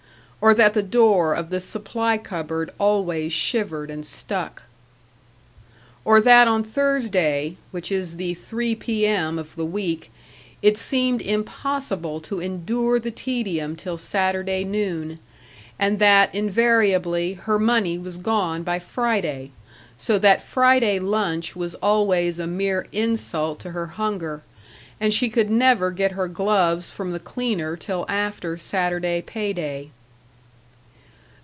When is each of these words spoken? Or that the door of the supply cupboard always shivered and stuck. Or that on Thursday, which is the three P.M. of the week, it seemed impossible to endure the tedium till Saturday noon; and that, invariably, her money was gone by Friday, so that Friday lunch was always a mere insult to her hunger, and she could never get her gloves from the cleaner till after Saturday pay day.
Or 0.43 0.55
that 0.55 0.73
the 0.73 0.81
door 0.81 1.35
of 1.35 1.51
the 1.51 1.59
supply 1.59 2.17
cupboard 2.17 2.71
always 2.79 3.31
shivered 3.31 3.91
and 3.91 4.03
stuck. 4.03 4.63
Or 6.03 6.19
that 6.19 6.47
on 6.47 6.63
Thursday, 6.63 7.57
which 7.69 7.91
is 7.91 8.15
the 8.17 8.33
three 8.33 8.73
P.M. 8.73 9.37
of 9.37 9.55
the 9.55 9.65
week, 9.67 10.09
it 10.63 10.79
seemed 10.79 11.21
impossible 11.21 12.19
to 12.21 12.39
endure 12.39 12.97
the 12.99 13.11
tedium 13.11 13.75
till 13.75 13.99
Saturday 13.99 14.63
noon; 14.63 15.19
and 15.77 15.99
that, 15.99 16.33
invariably, 16.33 17.33
her 17.33 17.59
money 17.59 17.99
was 17.99 18.17
gone 18.17 18.63
by 18.63 18.79
Friday, 18.79 19.51
so 19.95 20.17
that 20.17 20.41
Friday 20.41 20.97
lunch 20.97 21.55
was 21.55 21.75
always 21.75 22.39
a 22.39 22.47
mere 22.47 22.87
insult 22.91 23.59
to 23.59 23.69
her 23.73 23.85
hunger, 23.85 24.41
and 24.99 25.13
she 25.13 25.29
could 25.29 25.51
never 25.51 25.91
get 25.91 26.13
her 26.13 26.27
gloves 26.27 26.91
from 26.91 27.11
the 27.11 27.19
cleaner 27.19 27.77
till 27.77 28.07
after 28.09 28.57
Saturday 28.57 29.21
pay 29.21 29.53
day. 29.53 29.91